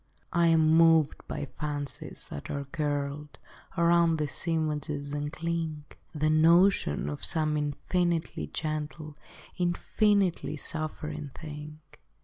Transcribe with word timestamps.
I 0.33 0.47
am 0.47 0.67
moved 0.67 1.21
by 1.27 1.45
fancies 1.45 2.25
that 2.31 2.49
are 2.49 2.65
curled 2.65 3.37
Around 3.77 4.17
these 4.17 4.47
images, 4.47 5.13
and 5.13 5.31
cling: 5.31 5.83
The 6.11 6.27
notion 6.31 7.07
of 7.07 7.23
some 7.23 7.55
infinitely 7.55 8.47
gentle 8.47 9.15
Infinitely 9.59 10.57
suffering 10.57 11.29
thing. 11.39 11.81